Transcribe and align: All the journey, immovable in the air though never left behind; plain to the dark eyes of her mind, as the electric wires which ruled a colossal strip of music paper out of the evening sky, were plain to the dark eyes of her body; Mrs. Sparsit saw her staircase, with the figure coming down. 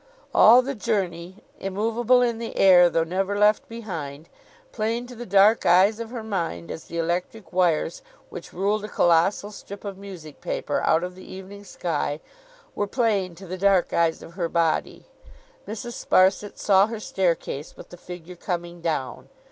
All 0.33 0.63
the 0.63 0.73
journey, 0.73 1.35
immovable 1.59 2.23
in 2.23 2.39
the 2.39 2.57
air 2.57 2.89
though 2.89 3.03
never 3.03 3.37
left 3.37 3.69
behind; 3.69 4.29
plain 4.71 5.05
to 5.05 5.13
the 5.13 5.27
dark 5.27 5.63
eyes 5.63 5.99
of 5.99 6.09
her 6.09 6.23
mind, 6.23 6.71
as 6.71 6.85
the 6.85 6.97
electric 6.97 7.53
wires 7.53 8.01
which 8.31 8.51
ruled 8.51 8.83
a 8.83 8.87
colossal 8.87 9.51
strip 9.51 9.85
of 9.85 9.99
music 9.99 10.41
paper 10.41 10.81
out 10.81 11.03
of 11.03 11.13
the 11.13 11.31
evening 11.31 11.63
sky, 11.63 12.19
were 12.73 12.87
plain 12.87 13.35
to 13.35 13.45
the 13.45 13.59
dark 13.59 13.93
eyes 13.93 14.23
of 14.23 14.33
her 14.33 14.49
body; 14.49 15.05
Mrs. 15.67 16.03
Sparsit 16.03 16.57
saw 16.57 16.87
her 16.87 16.99
staircase, 16.99 17.77
with 17.77 17.89
the 17.89 17.95
figure 17.97 18.35
coming 18.35 18.81
down. 18.81 19.29